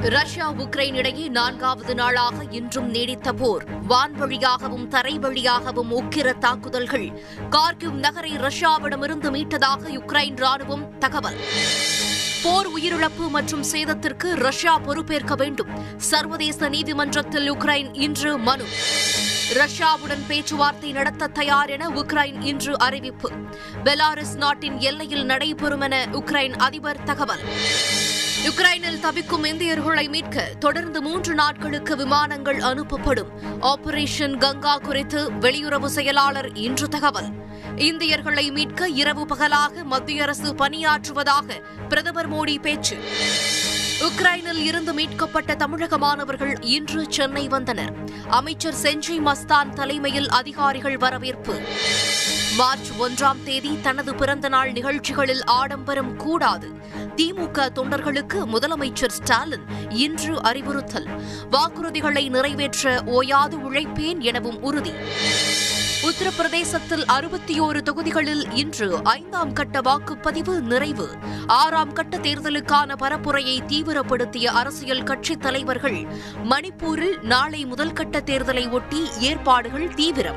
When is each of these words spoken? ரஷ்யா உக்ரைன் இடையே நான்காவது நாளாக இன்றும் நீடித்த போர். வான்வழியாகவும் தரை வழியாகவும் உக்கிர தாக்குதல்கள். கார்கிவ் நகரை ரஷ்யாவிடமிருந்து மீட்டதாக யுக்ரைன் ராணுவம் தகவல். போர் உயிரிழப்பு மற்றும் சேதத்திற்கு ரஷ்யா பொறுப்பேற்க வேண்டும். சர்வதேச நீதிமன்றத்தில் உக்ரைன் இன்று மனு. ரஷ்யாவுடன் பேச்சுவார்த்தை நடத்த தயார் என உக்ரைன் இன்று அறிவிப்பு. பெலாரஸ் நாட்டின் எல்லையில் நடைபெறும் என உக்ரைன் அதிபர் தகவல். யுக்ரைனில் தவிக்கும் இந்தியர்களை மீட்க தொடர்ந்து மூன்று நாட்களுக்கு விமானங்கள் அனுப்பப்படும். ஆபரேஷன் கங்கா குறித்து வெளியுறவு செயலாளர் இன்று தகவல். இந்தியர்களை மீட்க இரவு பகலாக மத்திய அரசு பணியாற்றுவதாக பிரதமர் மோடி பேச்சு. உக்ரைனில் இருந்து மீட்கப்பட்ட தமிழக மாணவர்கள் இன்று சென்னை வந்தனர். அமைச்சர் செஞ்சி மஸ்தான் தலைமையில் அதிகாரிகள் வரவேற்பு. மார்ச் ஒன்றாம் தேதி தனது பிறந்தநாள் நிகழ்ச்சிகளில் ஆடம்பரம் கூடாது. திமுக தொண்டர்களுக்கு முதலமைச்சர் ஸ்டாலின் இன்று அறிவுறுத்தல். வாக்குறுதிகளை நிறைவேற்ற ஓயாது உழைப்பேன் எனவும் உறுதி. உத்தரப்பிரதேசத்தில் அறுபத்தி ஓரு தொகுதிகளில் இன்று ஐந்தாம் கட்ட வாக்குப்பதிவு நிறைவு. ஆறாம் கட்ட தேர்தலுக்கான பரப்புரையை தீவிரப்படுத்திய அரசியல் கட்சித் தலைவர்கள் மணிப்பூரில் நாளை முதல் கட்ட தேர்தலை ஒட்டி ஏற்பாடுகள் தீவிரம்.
ரஷ்யா 0.00 0.52
உக்ரைன் 0.52 0.94
இடையே 0.94 1.28
நான்காவது 1.28 1.94
நாளாக 1.94 2.34
இன்றும் 2.50 2.90
நீடித்த 2.90 3.32
போர். 3.32 3.64
வான்வழியாகவும் 3.88 4.88
தரை 4.88 5.18
வழியாகவும் 5.18 6.02
உக்கிர 6.02 6.38
தாக்குதல்கள். 6.38 7.22
கார்கிவ் 7.50 7.92
நகரை 7.92 8.36
ரஷ்யாவிடமிருந்து 8.36 9.30
மீட்டதாக 9.30 9.88
யுக்ரைன் 9.88 10.34
ராணுவம் 10.34 10.98
தகவல். 10.98 11.36
போர் 12.42 12.66
உயிரிழப்பு 12.70 13.28
மற்றும் 13.28 13.62
சேதத்திற்கு 13.62 14.34
ரஷ்யா 14.34 14.78
பொறுப்பேற்க 14.78 15.34
வேண்டும். 15.34 15.68
சர்வதேச 15.96 16.68
நீதிமன்றத்தில் 16.68 17.52
உக்ரைன் 17.52 17.88
இன்று 17.92 18.38
மனு. 18.38 18.64
ரஷ்யாவுடன் 19.54 20.26
பேச்சுவார்த்தை 20.28 20.92
நடத்த 20.92 21.26
தயார் 21.26 21.70
என 21.70 21.88
உக்ரைன் 21.88 22.44
இன்று 22.44 22.78
அறிவிப்பு. 22.78 23.30
பெலாரஸ் 23.84 24.36
நாட்டின் 24.36 24.78
எல்லையில் 24.78 25.24
நடைபெறும் 25.24 25.80
என 25.80 26.06
உக்ரைன் 26.12 26.56
அதிபர் 26.56 27.02
தகவல். 27.02 27.40
யுக்ரைனில் 28.44 29.00
தவிக்கும் 29.00 29.44
இந்தியர்களை 29.44 30.08
மீட்க 30.08 30.42
தொடர்ந்து 30.58 31.02
மூன்று 31.02 31.34
நாட்களுக்கு 31.34 31.96
விமானங்கள் 31.96 32.56
அனுப்பப்படும். 32.56 33.28
ஆபரேஷன் 33.60 34.38
கங்கா 34.38 34.78
குறித்து 34.78 35.32
வெளியுறவு 35.32 35.84
செயலாளர் 35.84 36.52
இன்று 36.52 36.88
தகவல். 36.88 37.28
இந்தியர்களை 37.76 38.50
மீட்க 38.50 38.88
இரவு 38.88 39.26
பகலாக 39.26 39.84
மத்திய 39.84 40.22
அரசு 40.22 40.54
பணியாற்றுவதாக 40.54 41.62
பிரதமர் 41.88 42.32
மோடி 42.32 42.60
பேச்சு. 42.60 42.96
உக்ரைனில் 44.00 44.62
இருந்து 44.62 44.92
மீட்கப்பட்ட 44.92 45.54
தமிழக 45.54 45.98
மாணவர்கள் 45.98 46.60
இன்று 46.60 47.06
சென்னை 47.08 47.48
வந்தனர். 47.48 47.94
அமைச்சர் 48.28 48.74
செஞ்சி 48.82 49.18
மஸ்தான் 49.18 49.70
தலைமையில் 49.70 50.28
அதிகாரிகள் 50.28 50.96
வரவேற்பு. 50.96 51.60
மார்ச் 52.56 52.90
ஒன்றாம் 53.00 53.42
தேதி 53.44 53.80
தனது 53.80 54.14
பிறந்தநாள் 54.14 54.72
நிகழ்ச்சிகளில் 54.72 55.44
ஆடம்பரம் 55.44 56.16
கூடாது. 56.16 56.68
திமுக 57.16 57.68
தொண்டர்களுக்கு 57.74 58.46
முதலமைச்சர் 58.46 59.08
ஸ்டாலின் 59.08 59.64
இன்று 59.88 60.42
அறிவுறுத்தல். 60.42 61.06
வாக்குறுதிகளை 61.50 62.28
நிறைவேற்ற 62.28 63.02
ஓயாது 63.06 63.56
உழைப்பேன் 63.56 64.18
எனவும் 64.18 64.62
உறுதி. 64.62 64.92
உத்தரப்பிரதேசத்தில் 66.02 67.04
அறுபத்தி 67.06 67.60
ஓரு 67.60 67.82
தொகுதிகளில் 67.82 68.50
இன்று 68.50 69.00
ஐந்தாம் 69.04 69.52
கட்ட 69.52 69.80
வாக்குப்பதிவு 69.80 70.60
நிறைவு. 70.60 71.08
ஆறாம் 71.46 71.92
கட்ட 71.92 72.16
தேர்தலுக்கான 72.16 72.94
பரப்புரையை 73.00 73.60
தீவிரப்படுத்திய 73.68 74.44
அரசியல் 74.44 75.02
கட்சித் 75.02 75.40
தலைவர்கள் 75.40 76.06
மணிப்பூரில் 76.48 77.22
நாளை 77.22 77.64
முதல் 77.64 77.92
கட்ட 77.92 78.20
தேர்தலை 78.20 78.70
ஒட்டி 78.70 79.08
ஏற்பாடுகள் 79.18 79.94
தீவிரம். 79.94 80.34